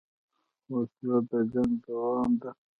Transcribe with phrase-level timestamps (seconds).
[0.71, 2.49] وسله د جنګ دوام ده